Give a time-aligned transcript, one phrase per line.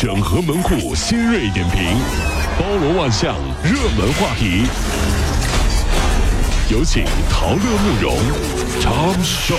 [0.00, 1.82] 整合门户新锐点评，
[2.56, 4.62] 包罗万象，热门话题。
[6.70, 8.16] 有请陶乐慕容
[8.80, 9.56] 长寿。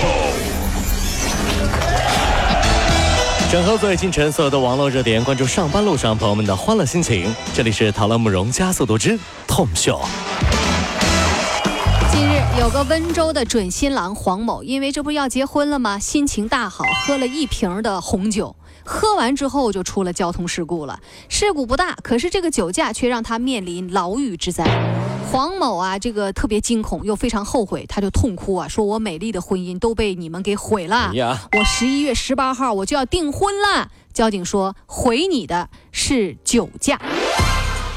[3.52, 7.36] 整合最近晨所有的网络热点，关注上班路上朋友们的欢乐心情。
[7.54, 10.00] 这里是陶乐慕容加速度之 Tom Show。
[12.14, 16.00] 近日，有个温州的准新郎黄某，因为这不是要结婚了吗？
[16.00, 18.56] 心情大好，喝了一瓶的红酒。
[18.84, 24.66] 喝完之后就出了交通事故了，事故不大，可是这个酒驾却让他面临牢狱之灾。
[25.32, 31.12] 黄某啊，这个特别惊恐又非常后悔，他就痛哭啊，说我美丽的婚姻都被你们给毁了。
[31.14, 33.90] 我十一月十八号我就要订婚了。
[34.12, 37.00] 交警说毁你的是酒驾，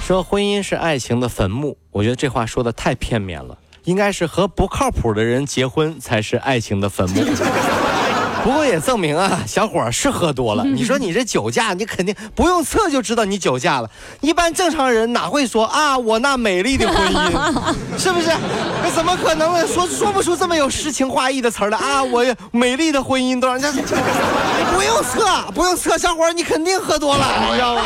[0.06, 7.22] 说婚姻是爱情的坟墓，我觉得这话说的太片面了，应该是和不靠谱的人结婚才是爱情的坟墓。
[8.42, 10.64] 不过也证明啊，小伙是喝多了。
[10.64, 13.88] 你说你这酒驾，你肯定不用测就知道你酒驾了。
[14.20, 17.31] 一般正常人哪会说啊，我那美丽的婚姻，
[17.97, 18.31] 是不是？
[18.83, 19.66] 那怎么可能呢？
[19.66, 22.03] 说说不出这么有诗情画意的词儿来啊！
[22.03, 23.83] 我美丽的婚姻都让人家，
[24.75, 27.83] 不用测，不用测，小伙你肯定喝多了，你知道吗？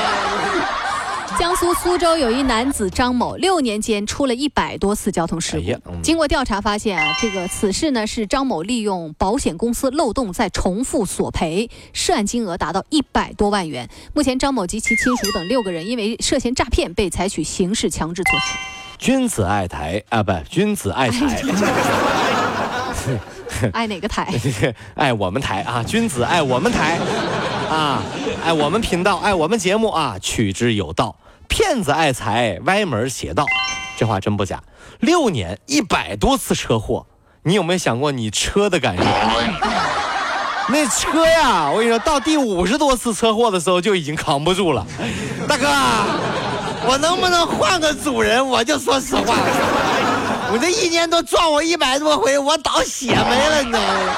[1.38, 5.92] 江苏苏州有一男子张某，六年间出了一百多次交通事故。
[6.02, 13.88] 经过调查发现啊，这个此事呢是张某利用保险公司漏洞在重复索赔，涉案金额达到一百多万元。
[14.14, 18.54] 目前张某及其亲属等六个人因为涉嫌诈骗被采取刑事强制措施。
[18.98, 21.42] 君子爱财啊，不，君子爱财。
[23.72, 24.28] 爱哪个台？
[24.96, 25.82] 爱我们台啊！
[25.82, 26.98] 君子爱我们台
[27.70, 28.02] 啊！
[28.44, 30.18] 爱我们频道，爱我们节目啊！
[30.20, 31.16] 取之有道。
[31.48, 33.44] 骗子爱财，歪门邪道，
[33.96, 34.62] 这话真不假。
[35.00, 37.06] 六年一百多次车祸，
[37.42, 39.04] 你有没有想过你车的感受？
[40.68, 44.84] 那车呀，我跟你说到第五十多次车祸的时候就已经扛不住了。
[45.46, 45.68] 大哥，
[46.88, 48.44] 我能不能换个主人？
[48.44, 49.34] 我就说实话，
[50.50, 54.16] 我这一年都撞我一百多回，我倒血霉了，你知道吗？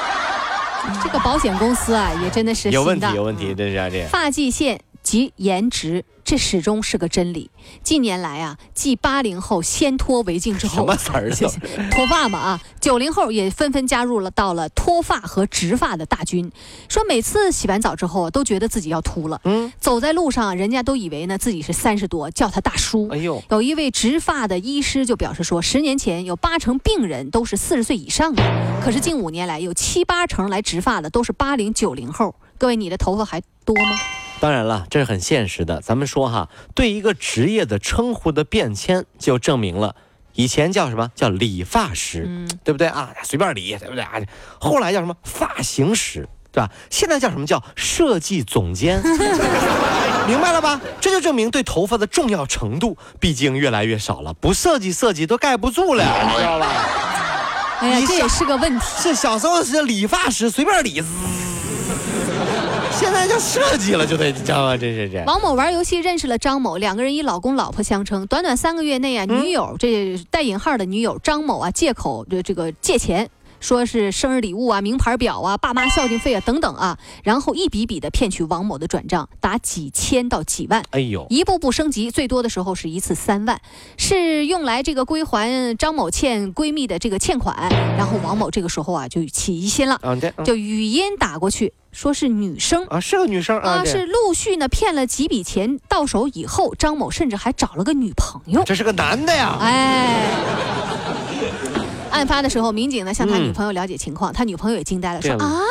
[1.03, 4.07] 这个保险公司啊，也真的是有问题，有问题，真是啊这。
[4.07, 4.79] 发际线。
[5.09, 7.49] 及颜值，这始终是个真理。
[7.81, 11.31] 近年来啊，继八零后先脱为敬之后，什么词儿？
[11.89, 12.61] 脱发嘛啊！
[12.79, 16.51] 九零后也纷纷加入了到了脱发和植发的大军。
[16.87, 19.41] 说每次洗完澡之后啊，都觉得自己要秃了。
[19.45, 23.07] 嗯，走在路上，人家都以为呢自己是三十多，叫他大叔。
[23.09, 28.43] 哎呦，有一位植发的医师就表示说，十年前有八成病人都是四十岁以上的，
[28.85, 32.35] 可是近五年来有七八成来植发的都是八零九零后。
[32.59, 33.97] 各位，你的头发还多吗？
[34.39, 35.81] 当然了，这是很现实的。
[35.81, 39.95] 咱们说哈，对一个职业的称呼的变迁，就证明了
[40.33, 43.11] 以前叫什么叫理发师，对不对啊？
[43.23, 44.13] 随便理，对不对啊？
[44.59, 46.71] 后来叫什么发型师，对吧？
[46.89, 49.01] 现在叫什么叫设计总监？
[50.25, 50.79] 明白了吧？
[51.01, 54.33] 这就证明对头发的重要程度，毕竟越来越少了。
[54.35, 56.67] 不设计设计都盖不住了，你知道吧？
[57.81, 58.85] 哎呀，这也是个问题。
[59.01, 61.03] 是小时候是理发师，随便理。
[63.19, 64.77] 现在就设计了，就得知道吗？
[64.77, 65.21] 这是这。
[65.25, 68.25] 王某玩游戏认识了张某，两个人以老公老婆相称。
[68.27, 73.29] 短短三个月内啊，女友这带引号的女友张某啊，借口这这个借钱。
[73.59, 80.83] 说是生日礼物啊、名牌表啊、爸妈孝敬费啊等等啊，然后一笔笔的骗取王某的转账，达几千到几万。
[80.91, 83.59] 哎呦，一步步升级，最多的时候是一次三万，
[83.97, 87.69] 是用来这个归还张某欠闺蜜的这个欠款。
[87.97, 89.99] 然后王某这个时候啊就起疑心了，
[90.45, 98.63] 就语音打过去，说是女生啊，是个女生啊，是陆续呢骗了几笔钱到手以后，张某甚至还找了个女朋友。
[98.63, 99.57] 这是个男的呀？
[99.59, 100.25] 哎。
[102.09, 105.61] 案发的时候，民警呢向他女朋友了解情况，他女朋友也惊呆了，说啊，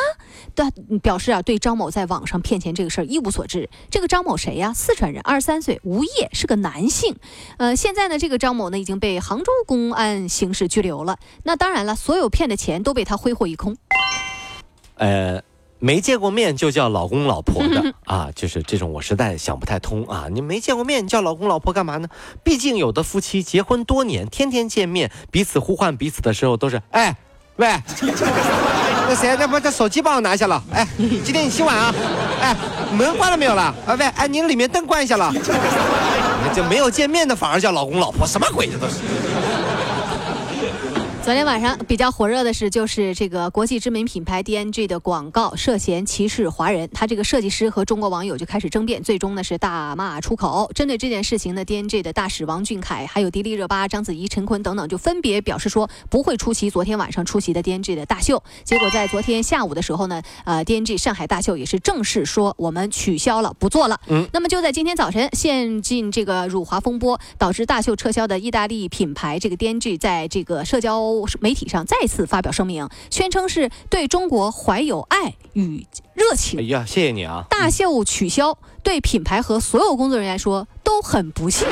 [0.55, 0.65] 对，
[0.99, 3.69] 表示啊对张某在网上骗钱这个事儿一无所知。
[3.89, 4.73] 这个张某谁呀？
[4.73, 7.15] 四川人，二十三岁，无业，是个男性。
[7.57, 11.17] 呃，现在呢，这个张某呢已经被杭州公安刑事拘留了。
[11.43, 13.77] 那当然了，所有骗的钱都被他挥霍一空。
[14.95, 15.41] 呃。
[15.79, 20.27] 没见过面就叫老公老婆的啊，就是这种，我实在想不太通啊！
[20.29, 22.07] 你没见过面，你叫老公老婆干嘛呢？
[22.43, 27.15] 毕竟有的夫妻结婚多年，天天见面，彼此呼唤彼此的时候都是哎，
[27.55, 27.67] 喂，
[29.07, 30.61] 那谁，那把这手机帮我拿下了。
[30.73, 31.95] 哎，今天你洗碗啊？
[32.41, 32.55] 哎，
[32.93, 33.63] 门关了没有了？
[33.87, 35.33] 啊喂，哎，您里面灯关一下了。
[36.53, 38.67] 这没有见面的反而叫老公老婆，什么鬼？
[38.67, 38.95] 这都是。
[41.29, 50.71] 昨天晚上比较火热的是，就是这个国际知名品牌 DNG 的广告涉嫌歧视华人，他这个设计师和中国网友就开始争辩，最终呢是大骂出口。
[50.73, 58.41] 针对这件事情呢，DNG 的大使王俊凯、还有迪丽热巴、章子怡、陈坤等等，就分别表示说不会出席昨天晚上出席的 DNG 的大秀。
[58.63, 64.01] 结果在昨天下午的时候呢，呃，DNG 上海大秀也是正式说我们取消了，不做了。
[64.07, 71.18] 嗯，那么就在今天早晨，陷进这个辱华风波，导致大秀撤销的意大利品牌这个 DNG，在这个社交。
[71.39, 76.59] 媒体上再次发表声明，宣称是对中国怀有爱与热情。
[76.59, 77.45] 哎呀，谢谢你啊！
[77.49, 81.67] 大秀取消，对品牌和所有工作人员来说都很不幸。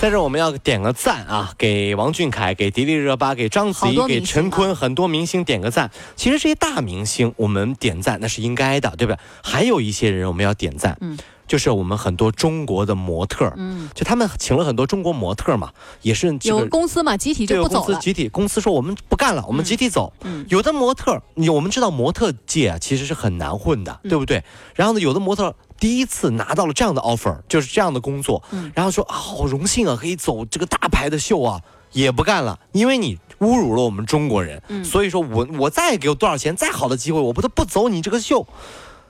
[0.00, 5.90] 在这我们要点个赞啊，给王俊凯、给迪丽热巴、给章子怡、给陈坤，很多明星点个赞。
[6.14, 9.18] 其实这些大明星，我们点赞那是应该的，对不对？
[9.42, 10.98] 还有一些人我们要点赞。
[11.00, 11.16] 嗯。
[11.46, 15.70] 就是我们很多中国的模特，嗯，就他们请了很多中国模特嘛，
[16.02, 17.84] 也是有公司嘛，集体就不走了。
[17.84, 20.12] 公司集体公司说我们不干了，我们集体走。
[20.22, 24.42] 嗯，有的模特，你我们知道模特界啊其实是很难混的，对不对？
[24.74, 31.60] 然后呢，有的模特第一次拿到了这样的 offer，就是这样的工作，嗯，然后说啊，好荣幸啊，可以走这个大牌的秀啊，
[31.92, 38.46] 也不干了，因为你侮辱了我们中国人，嗯，所以说我我再给我多少钱，再好的机会，我不得不走你这个秀。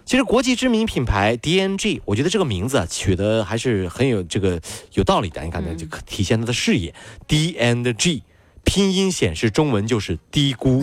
[0.05, 4.61] 其实国际知名品牌 DNG，我觉得这个名字啊取得还是很有这个
[4.93, 5.43] 有道理的。
[5.43, 6.95] 你看，就体现它的视野。
[7.27, 8.23] DNG
[8.65, 10.83] 拼音显示中文就是低估。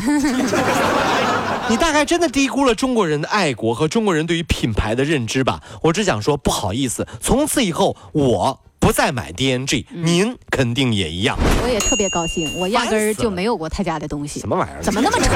[1.69, 5.61] 你大概真的低估了中国人的爱国和中国人对于品牌的认知吧？
[5.83, 11.37] 我只想说不好意思，从此以后我不再买 DNG，您肯定也一样。
[11.63, 14.39] 我也特别高兴，我压根儿就没有过他家的东西。
[14.39, 14.81] 什么玩意儿？
[14.81, 15.31] 怎么那么丑？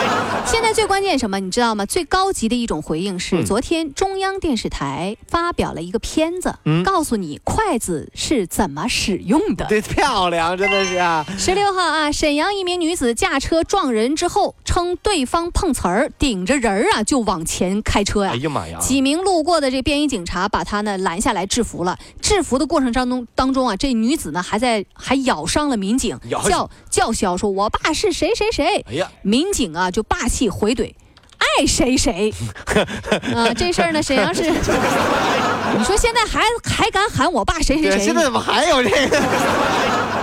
[0.46, 1.40] 现在最关键什么？
[1.40, 1.86] 你知道吗？
[1.86, 6.54] 最高级的一种回应是，昨天中央电视台发表了一个片子，
[6.84, 9.64] 告诉你筷子是怎么使用的。
[9.66, 11.24] 对，漂亮，真的是啊。
[11.38, 18.32] 十六号啊，沈阳一名女子驾车撞人之后，称对方碰瓷儿，顶着人儿啊就往前开车呀。
[18.34, 18.78] 哎呀妈呀！
[18.78, 21.98] 几名路过的这便衣警察把她呢拦下来制服了。
[22.20, 30.28] 制服的过程当中当中啊，这女子呢还在还咬伤了民警，叫叫嚣说：“我爸是谁谁谁。”哎呀，民警啊就霸。
[30.30, 30.94] 气回怼，
[31.38, 32.32] 爱谁谁。
[33.34, 34.42] 啊，这事儿呢，沈阳市，
[35.76, 37.98] 你说现在还还敢喊我爸谁谁谁？
[37.98, 39.20] 现在怎么还有这个？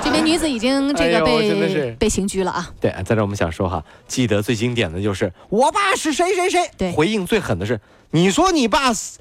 [0.01, 2.71] 这名女子已经 这个被被刑拘了啊。
[2.79, 6.61] 对，在这我们想说哈，记得最经典的就是我爸是谁谁谁。
[6.77, 7.81] 对，回应最狠的是，
[8.11, 9.17] 你说你爸是。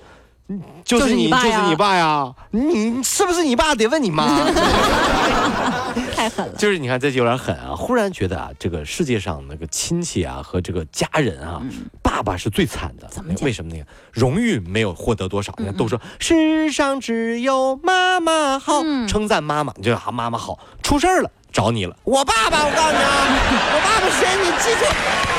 [0.84, 2.32] 就是你，就是你爸呀！
[2.50, 3.75] 你是不是你爸？
[3.75, 4.25] 得问你妈。
[6.14, 6.52] 太狠了。
[6.56, 7.75] 就是你看，这就有点狠啊！
[7.75, 11.60] 忽然觉得啊，这个世界上那个亲戚啊和这个家人啊，
[12.02, 13.08] 爸爸是最惨的。
[13.08, 13.87] 怎么为什么那个？
[14.12, 20.58] 荣誉没有获得多少，你看都说世上只有妈妈好，称赞妈妈，你就啊妈妈好。
[20.82, 21.96] 出事儿了，找你了。
[22.04, 23.26] 我爸爸，我告诉你啊，
[23.75, 24.28] 我爸爸谁？
[24.40, 24.84] 你记住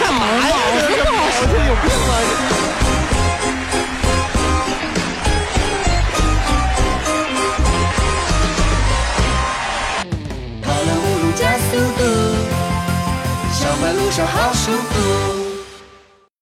[0.01, 0.55] 干嘛呀？
[0.83, 1.96] 这有病吗？